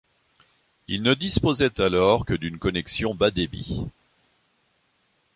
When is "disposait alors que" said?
1.13-2.33